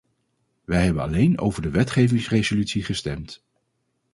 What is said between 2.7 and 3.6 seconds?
gestemd.